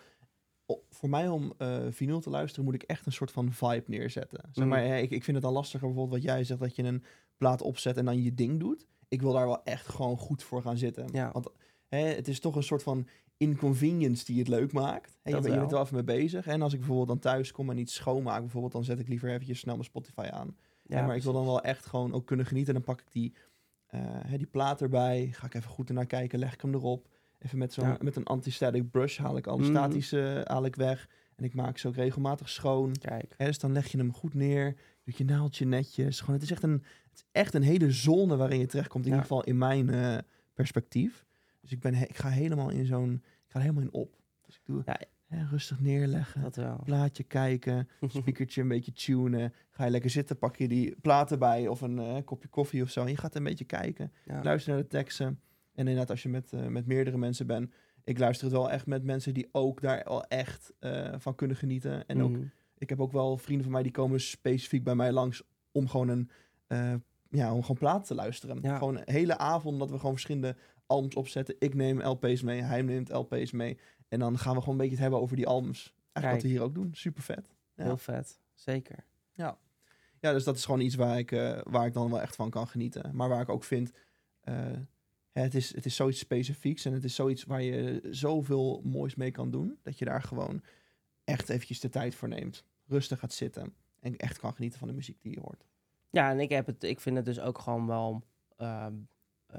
[0.89, 4.39] Voor mij om eh vinyl te luisteren moet ik echt een soort van vibe neerzetten.
[4.51, 4.69] Zeg Mm.
[4.69, 7.03] maar, hè, ik, ik vind het dan lastiger bijvoorbeeld wat jij zegt, dat je een
[7.37, 8.85] plaat opzet en dan je ding doet.
[9.07, 11.09] Ik wil daar wel echt gewoon goed voor gaan zitten.
[11.11, 11.31] Ja.
[11.31, 11.49] Want
[11.95, 15.17] hè, het is toch een soort van inconvenience die het leuk maakt.
[15.21, 16.47] Hè, je, bent, je bent er wel even mee bezig.
[16.47, 19.29] En als ik bijvoorbeeld dan thuis kom en iets schoonmaak, bijvoorbeeld, dan zet ik liever
[19.29, 20.55] eventjes snel mijn Spotify aan.
[20.83, 22.73] Ja, Hè, maar ik wil dan wel echt gewoon ook kunnen genieten.
[22.75, 23.33] En dan pak ik die,
[23.87, 25.29] eh, hè, die plaat erbij.
[25.31, 26.39] Ga ik even goed ernaar kijken.
[26.39, 27.07] Leg ik hem erop.
[27.39, 27.97] Even met, zo'n Ja.
[28.01, 29.69] met een anti-static brush haal ik alle Mhm.
[29.69, 31.09] statische haal ik weg.
[31.35, 32.91] En ik maak ze ook regelmatig schoon.
[32.99, 33.33] Kijk.
[33.37, 34.75] Hè, dus dan leg je hem goed neer.
[35.03, 36.19] Doe je naaldje netjes.
[36.19, 39.05] Gewoon, het, is echt een, het is echt een hele zone waarin je terechtkomt.
[39.05, 39.15] In Ja.
[39.17, 40.17] ieder geval in mijn eh,
[40.53, 41.25] perspectief.
[41.65, 43.13] Dus ik, ben, he- ik ga helemaal in zo'n...
[43.13, 44.15] Ik ga er helemaal in op.
[44.45, 44.81] Dus ik doe...
[44.85, 46.41] Ja, hè, rustig neerleggen.
[46.41, 46.79] Dat wel.
[46.83, 49.53] Plaatje kijken, speakertje een beetje tunen.
[49.69, 52.89] Ga je lekker zitten, pak je die platen bij of een eh, kopje koffie of
[52.89, 53.01] zo.
[53.01, 54.43] En je gaat een beetje kijken, Ja.
[54.43, 55.25] luister naar de teksten.
[55.27, 55.39] En
[55.87, 57.73] inderdaad, als je met, eh, met meerdere mensen bent.
[58.03, 61.57] Ik luister het wel echt met mensen die ook daar al echt eh, van kunnen
[61.57, 62.07] genieten.
[62.07, 62.41] En ook, Mhm.
[62.77, 66.07] ik heb ook wel vrienden van mij die komen specifiek bij mij langs om gewoon
[66.09, 66.29] een,
[67.29, 68.59] ja, om gewoon plaat te luisteren.
[68.61, 68.77] Ja.
[68.77, 71.55] Gewoon een hele avond dat we gewoon verschillende albums opzetten.
[71.59, 73.77] Ik neem LP's mee, hij neemt LP's mee.
[74.07, 75.93] En dan gaan we gewoon een beetje het hebben over die albums.
[76.13, 76.89] Eigenlijk wat we hier ook doen.
[76.93, 77.53] Super vet.
[77.75, 77.83] Ja.
[77.83, 78.39] Heel vet.
[78.53, 79.05] Zeker.
[80.25, 82.49] Ja, dus dat is gewoon iets waar ik, eh, waar ik dan wel echt van
[82.49, 83.15] kan genieten.
[83.15, 83.91] Maar waar ik ook vind,
[84.41, 84.55] eh,
[85.31, 89.31] het, is, het is zoiets specifieks en het is zoiets waar je zoveel moois mee
[89.31, 89.79] kan doen.
[89.81, 90.61] Dat je daar gewoon
[91.23, 92.63] echt eventjes de tijd voor neemt.
[92.87, 95.65] Rustig gaat zitten en echt kan genieten van de muziek die je hoort.
[96.09, 98.23] Ja, en ik, heb het, ik vind het dus ook gewoon wel
[98.57, 98.87] ehm, eh,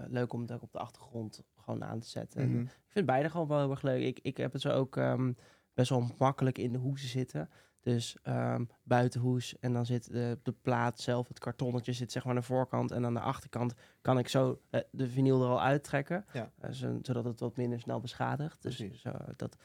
[0.09, 2.41] leuk om het ook op de achtergrond gewoon aan te zetten.
[2.41, 2.61] En Mhm.
[2.63, 4.03] Ik vind beide gewoon wel heel erg leuk.
[4.05, 5.33] Ik, ik heb het zo ook ehm,
[5.75, 7.51] best wel makkelijk in de hoesen zitten.
[7.81, 12.35] Dus ehm buitenhoes en dan zit de, de plaat zelf, het kartonnetje zit zeg maar
[12.35, 12.91] aan de voorkant.
[12.91, 16.25] En aan de achterkant kan ik zo eh, de vinyl er al uittrekken.
[16.33, 16.51] Ja.
[16.61, 18.63] Eh, zo- zodat het wat minder snel beschadigt.
[18.63, 19.01] Dus Precies.
[19.01, 19.57] zo, dat,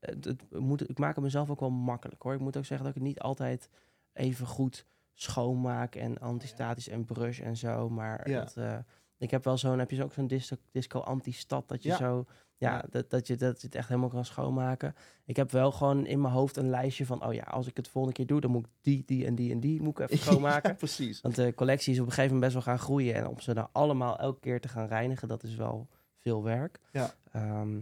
[0.00, 2.34] het, het moet, ik maak het mezelf ook wel makkelijk hoor.
[2.34, 3.68] Ik moet ook zeggen dat ik het niet altijd
[4.12, 7.88] even goed schoonmaak en antistatisch en brush en zo.
[7.90, 8.38] Maar Ja.
[8.40, 8.78] dat, eh,
[9.18, 11.96] ik heb wel zo'n, heb je ook zo'n disco, disco anti-stad dat je Ja.
[11.96, 12.24] zo,
[12.56, 12.84] ja.
[12.90, 14.94] Dat, dat, je, dat je het echt helemaal kan schoonmaken.
[15.24, 17.88] Ik heb wel gewoon in mijn hoofd een lijstje van, oh ja, als ik het
[17.88, 20.24] volgende keer doe, dan moet ik die, die en die en die moet ik even
[20.26, 20.70] schoonmaken.
[20.70, 21.20] Ja, precies.
[21.20, 23.14] Want de collectie is op een gegeven moment best wel gaan groeien.
[23.14, 26.80] En om ze dan allemaal elke keer te gaan reinigen, dat is wel veel werk.
[26.92, 27.14] Ja.
[27.32, 27.74] Ehm,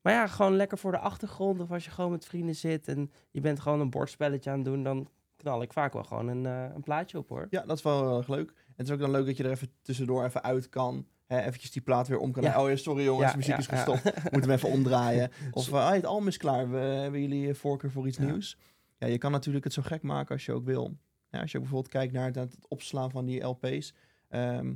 [0.00, 1.60] maar ja, gewoon lekker voor de achtergrond.
[1.60, 4.64] Of als je gewoon met vrienden zit en je bent gewoon een bordspelletje aan het
[4.64, 7.46] doen, dan knal ik vaak wel gewoon een, eh, een plaatje op hoor.
[7.50, 8.52] Ja, dat is wel heel erg leuk.
[8.72, 11.06] En het is ook dan leuk dat je er even tussendoor even uit kan.
[11.26, 12.42] Hè, eventjes die plaat weer om kan.
[12.42, 12.62] Ja.
[12.62, 14.04] Oh ja, sorry jongens, de muziek is gestopt.
[14.30, 15.30] Moeten we even omdraaien.
[15.50, 16.70] Of uh, het album is klaar.
[16.70, 18.58] We hebben jullie eh, voorkeur voor iets nieuws.
[18.98, 20.96] Ja, je kan natuurlijk het zo gek maken als je ook wil.
[21.30, 23.94] Ja, als je ook bijvoorbeeld kijkt naar het, het opslaan van die LP's.
[24.28, 24.74] Ehm,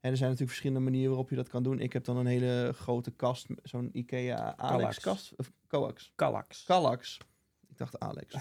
[0.00, 1.80] en er zijn natuurlijk verschillende manieren waarop je dat kan doen.
[1.80, 5.32] Ik heb dan een hele grote kast, zo'n IKEA Alex kast.
[5.36, 6.12] Of Coax.
[6.14, 6.64] Kallax.
[6.64, 7.18] Kallax.
[7.68, 8.36] Ik dacht Alex.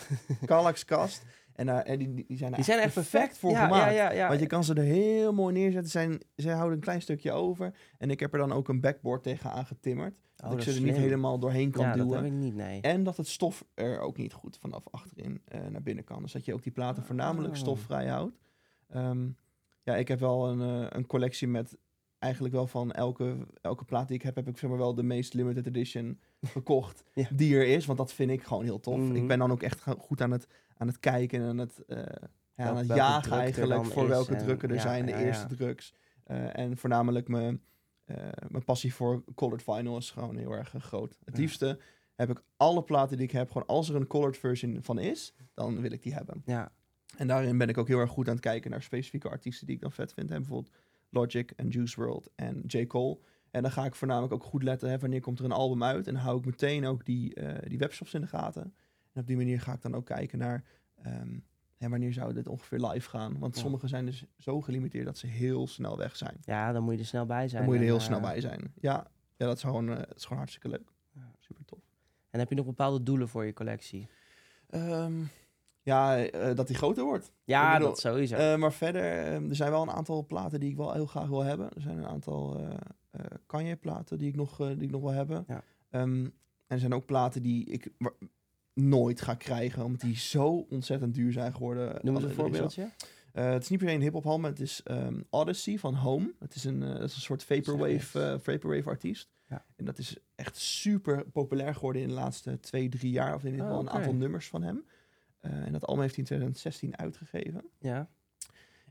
[0.45, 1.25] Kallax kast.
[1.57, 3.93] En, eh, en die, die zijn, Die zijn echt perfect voor ja, gemaakt.
[3.95, 4.27] Ja.
[4.27, 5.91] Want je kan ze er heel mooi neerzetten.
[5.91, 7.73] Zijn, zij houden een klein stukje over.
[7.97, 10.13] En ik heb er dan ook een backboard tegenaan getimmerd.
[10.13, 11.03] Oh, dat ik dat ze er niet slim.
[11.03, 12.23] helemaal doorheen kan ja, dat duwen.
[12.23, 12.81] heb ik niet, nee.
[12.81, 16.21] En dat het stof er ook niet goed vanaf achterin eh, naar binnen kan.
[16.21, 17.59] Dus dat je ook die platen voornamelijk Oh.
[17.59, 18.37] stofvrij houdt.
[18.89, 19.27] Ehm,
[19.83, 21.77] ja, ik heb wel een, eh, een collectie met
[22.19, 25.03] eigenlijk wel van elke, elke plaat die ik heb, heb ik zeg maar wel de
[25.03, 27.27] meest limited edition gekocht Ja.
[27.33, 27.85] die er is.
[27.85, 28.97] Want dat vind ik gewoon heel tof.
[28.99, 29.15] Mhm.
[29.15, 31.83] Ik ben dan ook echt go- goed aan het, aan het kijken en aan het,
[31.87, 32.15] ja,
[32.55, 35.47] aan het jagen eigenlijk voor is welke en- drukken er ja, zijn, de ja, eerste
[35.47, 35.93] drugs.
[36.23, 37.61] Eh, en voornamelijk mijn,
[38.05, 38.15] eh,
[38.47, 41.17] mijn passie voor colored vinyl is gewoon heel erg groot.
[41.25, 41.79] Het liefste
[42.15, 45.33] heb ik alle platen die ik heb, gewoon als er een colored version van is,
[45.53, 46.41] dan wil ik die hebben.
[46.45, 46.71] Ja,
[47.17, 49.75] En daarin ben ik ook heel erg goed aan het kijken naar specifieke artiesten die
[49.75, 50.29] ik dan vet vind.
[50.29, 50.37] Hè?
[50.37, 50.75] Bijvoorbeeld
[51.09, 52.85] Logic en Juice WRLD en J.
[52.87, 53.17] Cole.
[53.51, 56.07] En dan ga ik voornamelijk ook goed letten hè, wanneer komt er een album uit.
[56.07, 58.73] En dan hou ik meteen ook die, die webshops in de gaten.
[59.17, 60.63] En op die manier ga ik dan ook kijken naar
[61.01, 61.39] ehm,
[61.77, 63.39] hè, wanneer zou dit ongeveer live gaan.
[63.39, 63.61] Want Ja.
[63.61, 66.37] sommige zijn dus zo gelimiteerd dat ze heel snel weg zijn.
[66.41, 67.61] ja, dan moet je er snel bij zijn.
[67.61, 68.73] Dan moet je er heel eh, snel bij zijn.
[68.79, 70.91] Ja, ja dat, is gewoon, dat is gewoon hartstikke leuk.
[71.11, 71.31] Ja.
[71.39, 71.79] Super tof.
[72.29, 74.07] En heb je nog bepaalde doelen voor je collectie?
[74.69, 75.23] Ehm,
[75.81, 77.31] ja, eh, dat die groter wordt.
[77.43, 78.35] Ja, bedoel, dat sowieso.
[78.35, 81.27] Eh, maar verder, eh, er zijn wel een aantal platen die ik wel heel graag
[81.27, 81.73] wil hebben.
[81.73, 82.61] Er zijn een aantal
[83.45, 85.43] Kanye-platen die, ik nog, die ik nog wil hebben.
[85.47, 85.63] Ja.
[85.89, 86.25] Ehm,
[86.67, 87.91] en er zijn ook platen die ik
[88.77, 91.99] nooit ga krijgen, omdat die zo ontzettend duur zijn geworden.
[92.01, 92.89] Noem eens een voorbeeldje.
[93.37, 96.33] Eh, het is niet per se een hip-hop album, het is ehm, Odyssey van Home.
[96.39, 99.29] Het is een, eh, dat is een soort vaporwave, eh, vaporwave artiest.
[99.47, 99.65] Ja.
[99.75, 103.35] En dat is echt super populair geworden in de laatste twee, drie jaar.
[103.35, 104.85] Of in ieder Oh, geval een aantal nummers van hem.
[105.39, 107.63] En dat album heeft hij in 2016 uitgegeven.
[107.79, 108.09] Ja.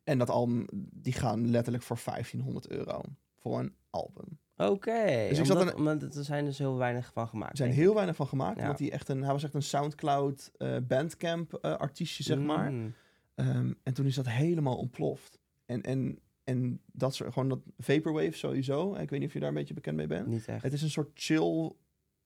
[0.05, 3.01] En dat album, die gaan letterlijk voor 1500 euro.
[3.35, 4.38] Voor een album.
[4.57, 5.27] Oké.
[5.29, 7.51] Dus ik omdat, zat een- omdat er zijn dus heel weinig van gemaakt.
[7.51, 8.59] Er zijn heel weinig van gemaakt.
[8.59, 8.75] Ja.
[8.79, 12.73] Hij, echt een, hij was echt een Soundcloud eh, Bandcamp eh, artiestje, zeg maar.
[12.73, 12.95] Mm.
[13.35, 15.38] Ehm, en toen is dat helemaal ontploft.
[15.66, 18.95] En, en, en dat soort, gewoon dat Vaporwave sowieso.
[18.95, 20.27] Ik weet niet of je daar een beetje bekend mee bent.
[20.27, 20.62] Niet echt.
[20.62, 21.73] Het is een soort chill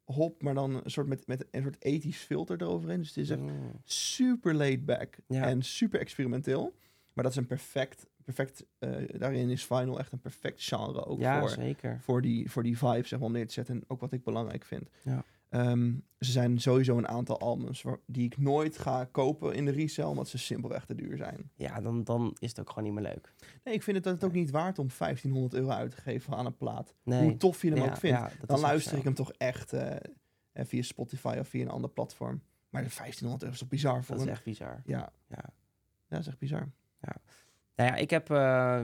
[0.04, 2.98] hop, maar dan een soort met, met een soort ethisch filter eroverheen.
[2.98, 3.80] Dus het is echt Mm.
[3.84, 5.42] super laid back Ja.
[5.46, 6.74] en super experimenteel.
[7.12, 11.18] Maar dat is een perfect, perfect eh, daarin is Final echt een perfect genre ook
[11.20, 12.00] Ja, voor, zeker.
[12.00, 13.74] voor, die, voor die vibe zeg maar, om neer te zetten.
[13.74, 14.90] En ook wat ik belangrijk vind.
[15.02, 15.24] Ja.
[15.48, 19.70] Ehm, ze zijn sowieso een aantal albums waar, die ik nooit ga kopen in de
[19.70, 21.50] resale, omdat ze simpelweg te duur zijn.
[21.54, 23.34] Ja, dan, dan is het ook gewoon niet meer leuk.
[23.64, 26.46] Nee, ik vind het, het ook niet waard om 1500 euro uit te geven aan
[26.46, 26.94] een plaat.
[27.04, 27.22] Nee.
[27.22, 28.18] Hoe tof je hem Ja, ook vindt.
[28.18, 29.96] ja, dat dan luister ik hem toch echt, eh,
[30.52, 32.42] via Spotify of via een ander platform.
[32.68, 34.82] Maar de 1500 euro is toch bizar voor Dat is echt bizar.
[34.84, 34.98] Ja.
[34.98, 35.12] Ja.
[35.36, 35.52] ja,
[36.08, 36.68] dat is echt bizar.
[37.80, 38.80] Nou ja, ik heb eh,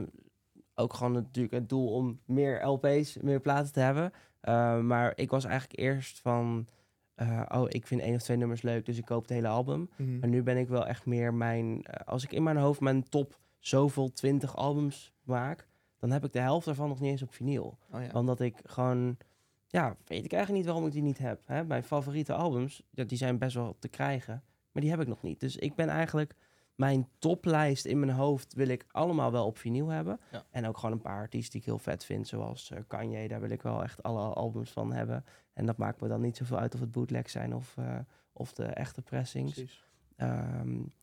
[0.75, 4.11] ook gewoon natuurlijk het doel om meer LP's, meer platen te hebben.
[4.43, 6.67] Uh, maar ik was eigenlijk eerst van,
[7.15, 9.89] uh, oh, ik vind één of twee nummers leuk, dus ik koop het hele album.
[9.95, 10.19] Mhm.
[10.19, 13.39] Maar nu ben ik wel echt meer mijn, als ik in mijn hoofd mijn top
[13.59, 17.77] zoveel 20 albums maak, dan heb ik de helft daarvan nog niet eens op vinyl.
[17.91, 18.09] Oh, ja.
[18.13, 19.17] Omdat ik gewoon,
[19.67, 21.41] ja, weet ik eigenlijk niet waarom ik die niet heb.
[21.45, 21.63] Hè?
[21.63, 25.21] Mijn favoriete albums, ja, die zijn best wel te krijgen, maar die heb ik nog
[25.21, 25.39] niet.
[25.39, 26.35] Dus ik ben eigenlijk
[26.77, 30.19] mijn toplijst in mijn hoofd wil ik allemaal wel op vinyl hebben.
[30.31, 30.43] Ja.
[30.49, 33.27] En ook gewoon een paar artiesten die ik heel vet vind, zoals uh, Kanye.
[33.27, 35.25] Daar wil ik wel echt alle albums van hebben.
[35.53, 37.99] En dat maakt me dan niet zoveel uit of het bootleg zijn of, uh,
[38.31, 39.83] of de echte pressings.
[40.17, 40.93] Um,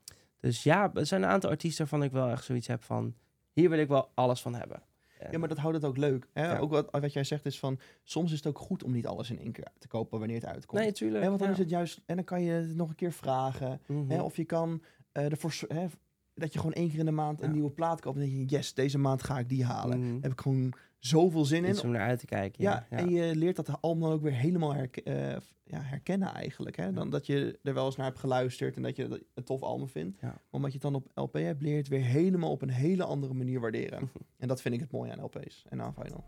[0.41, 3.15] dus ja, er zijn een aantal artiesten waarvan ik wel echt zoiets heb van...
[3.53, 4.83] Hier wil ik wel alles van hebben.
[5.19, 6.29] En Ja, maar dat houdt het ook leuk.
[6.33, 6.47] Hè?
[6.47, 6.59] Ja.
[6.59, 9.31] Ook wat, wat jij zegt is van, soms is het ook goed om niet alles
[9.31, 10.83] in één keer te kopen wanneer het uitkomt.
[10.83, 11.23] Nee, tuurlijk.
[11.23, 11.55] Hè, want dan ja.
[11.55, 13.81] is het juist, en dan kan je het nog een keer vragen.
[13.87, 14.11] Mhm.
[14.11, 14.83] Hè, of je kan
[15.15, 15.87] eh, ervoor, hè,
[16.35, 17.53] dat je gewoon één keer in de maand een Ja.
[17.55, 18.17] nieuwe plaat koopt.
[18.17, 19.99] En dan denk je, yes, deze maand ga ik die halen.
[20.07, 20.23] Mhm.
[20.23, 21.81] Heb ik gewoon zoveel zin in.
[21.83, 22.63] Om naar uit te kijken.
[22.63, 25.31] Ja, Ja, en je leert dat album dan ook weer helemaal eh,
[25.65, 26.77] ja, herkennen eigenlijk.
[26.77, 26.93] Hè?
[26.93, 29.63] Dan dat je er wel eens naar hebt geluisterd en dat je dat een tof
[29.63, 30.19] album vindt.
[30.51, 33.05] Omdat je het dan op LP hebt, leer je het weer helemaal op een hele
[33.05, 34.11] andere manier waarderen.
[34.39, 36.25] en dat vind ik het mooie aan LP's en aan vinyl.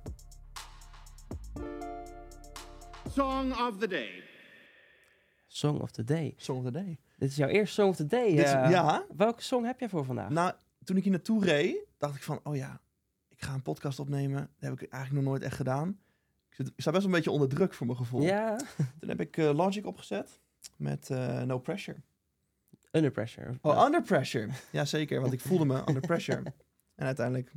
[3.12, 4.22] Song of the day.
[5.46, 6.34] Song of the Day.
[6.36, 6.98] Song of the Day.
[7.18, 8.28] Dit is jouw eerste Song of the Day.
[8.30, 8.70] Dit is- eh.
[8.70, 9.04] ja.
[9.16, 10.30] Welke song heb jij voor vandaag?
[10.30, 10.52] Nou,
[10.84, 12.80] toen ik hier naartoe reed, dacht ik van, oh ja,
[13.28, 14.38] ik ga een podcast opnemen.
[14.58, 15.88] Dat heb ik eigenlijk nog nooit echt gedaan.
[16.48, 18.22] Ik, zit, ik sta best wel een beetje onder druk voor mijn gevoel.
[18.22, 18.56] ja,
[19.00, 20.40] Toen heb ik eh, Logic opgezet
[20.76, 21.98] met eh, No Pressure.
[22.92, 23.58] Under Pressure.
[23.62, 24.48] Oh, Under Pressure.
[24.72, 26.42] Ja, zeker, want ik voelde me under pressure.
[26.94, 27.52] En uiteindelijk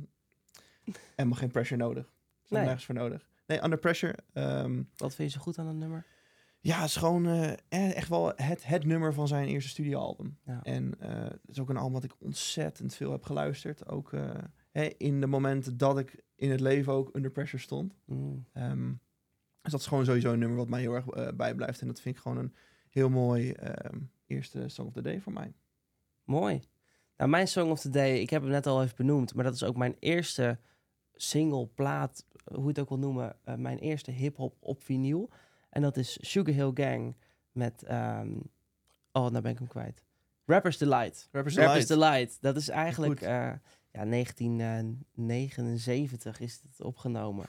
[1.16, 2.04] helemaal geen pressure nodig.
[2.06, 2.12] Er
[2.44, 2.62] is Nee.
[2.62, 3.28] nergens voor nodig.
[3.46, 4.14] Nee, Under Pressure.
[4.32, 6.04] ehm, Wat vind je zo goed aan dat nummer?
[6.60, 10.38] Ja, het is gewoon eh, e- echt wel het, het nummer van zijn eerste studioalbum.
[10.44, 10.62] Ja.
[10.62, 13.88] En eh, het is ook een album wat ik ontzettend veel heb geluisterd.
[13.88, 14.30] Ook eh,
[14.70, 17.98] hè, in de momenten dat ik in het leven ook under pressure stond.
[18.04, 18.46] Mm.
[18.52, 18.92] Ehm,
[19.62, 21.80] dus dat is gewoon sowieso een nummer wat mij heel erg eh, bijblijft.
[21.80, 22.54] En dat vind ik gewoon een
[22.88, 25.52] heel mooi ehm, eerste Song of the Day voor mij.
[26.24, 26.60] Mooi.
[27.16, 29.54] Nou, mijn Song of the Day, ik heb hem net al even benoemd, maar dat
[29.54, 30.58] is ook mijn eerste
[31.14, 35.30] single plaat, hoe je het ook wil noemen, eh, mijn eerste hip-hop op vinyl.
[35.70, 37.16] En dat is Sugar Hill Gang
[37.52, 38.30] met, ehm,
[39.12, 40.04] oh, nou ben ik hem kwijt.
[40.46, 41.28] Rappers Delight.
[41.32, 42.12] Rappers Rappers Delight.
[42.12, 42.38] Delight.
[42.40, 43.52] Dat is eigenlijk, eh,
[43.92, 47.44] ja, 1979 is het opgenomen.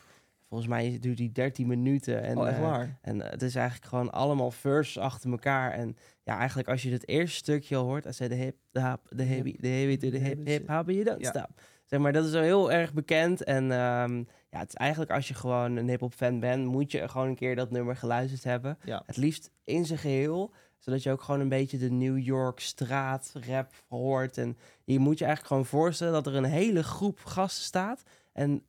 [0.47, 2.23] Volgens mij duurt die 13 minuten.
[2.23, 2.97] En, oh, echt eh, waar?
[3.01, 5.71] en eh, het is eigenlijk gewoon allemaal verses achter elkaar.
[5.71, 8.79] En ja, eigenlijk als je het eerste stukje al hoort, als zij de hip, de
[8.79, 11.29] hap, de heavy, de heavy the hip, hip, hop, you don't Ja.
[11.29, 11.49] stop.
[11.86, 13.43] Zeg maar, dat is wel heel erg bekend.
[13.43, 17.08] En ehm, ja, het is eigenlijk als je gewoon een hip-hop fan bent, moet je
[17.08, 18.78] gewoon een keer dat nummer geluisterd hebben.
[18.84, 19.04] Ja.
[19.06, 23.34] Het liefst in zijn geheel, zodat je ook gewoon een beetje de New York straat
[23.48, 24.38] rap hoort.
[24.38, 28.04] En je moet je eigenlijk gewoon voorstellen dat er een hele groep gasten staat.
[28.34, 28.64] En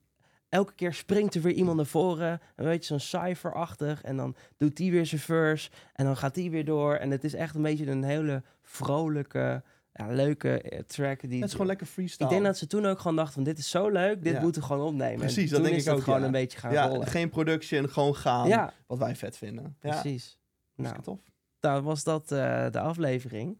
[0.49, 2.41] elke keer springt er weer iemand naar voren.
[2.55, 4.03] Een beetje zo'n cypher-achtig.
[4.03, 5.69] En dan doet die weer zijn verse.
[5.93, 6.95] En dan gaat die weer door.
[6.95, 11.21] En het is echt een beetje een hele vrolijke, ja, leuke eh, track.
[11.21, 12.25] Die, Het is gewoon lekker freestyle.
[12.29, 14.41] ik denk dat ze toen ook gewoon dachten van dit is zo leuk, dit Ja.
[14.41, 15.19] moeten we gewoon opnemen.
[15.19, 16.25] Precies, dat denk is ik ook, gewoon ja.
[16.25, 17.07] een beetje gaan ja, rollen.
[17.07, 18.47] geen production, gewoon gaan.
[18.47, 19.75] Ja, Wat wij vet vinden.
[19.81, 20.37] Ja, precies.
[20.75, 21.19] Nou, tof.
[21.59, 23.59] dan was dat eh, de aflevering.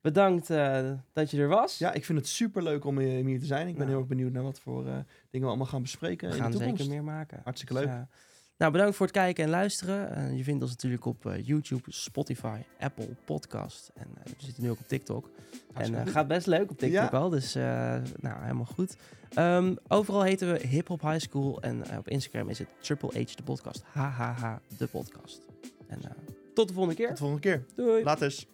[0.00, 1.78] Bedankt eh, dat je er was.
[1.78, 3.60] Ja, ik vind het super leuk om hier, te zijn.
[3.68, 3.88] Ik ben Nou.
[3.90, 6.56] heel erg benieuwd naar wat voor dingen we allemaal gaan bespreken we in gaan de
[6.56, 6.84] er toekomst.
[6.90, 7.40] zeker meer maken.
[7.44, 7.92] Hartstikke Dus, leuk.
[7.92, 8.00] eh,
[8.58, 10.14] nou, bedankt voor het kijken en luisteren.
[10.16, 13.90] Eh, je vindt ons natuurlijk op eh, YouTube, Spotify, Apple Podcast.
[13.94, 15.30] En eh, we zitten nu ook op TikTok.
[15.74, 16.10] En eh goed.
[16.10, 17.18] gaat best leuk op TikTok Ja.
[17.18, 17.28] al.
[17.28, 17.62] Dus eh,
[18.20, 18.96] nou, helemaal goed.
[19.34, 21.60] Ehm, overal heten we Hip Hop High School.
[21.62, 23.82] En op Instagram is het Triple H de podcast.
[23.92, 25.40] HHH de podcast.
[25.86, 26.10] En eh,
[26.54, 27.08] tot de volgende keer.
[27.08, 27.64] Tot de volgende keer.
[27.74, 28.02] Doei.
[28.04, 28.24] Later.
[28.24, 28.46] eens.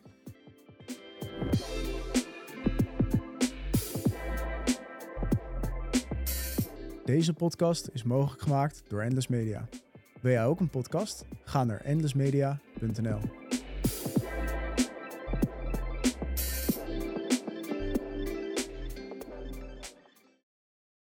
[7.04, 9.68] Deze podcast is mogelijk gemaakt door Endless Media.
[10.20, 11.24] Wil jij ook een podcast?
[11.44, 13.18] Ga naar endlessmedia.nl.